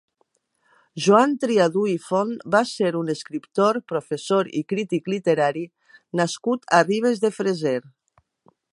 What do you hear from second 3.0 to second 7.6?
un escriptor, professor i crític literari nascut a Ribes de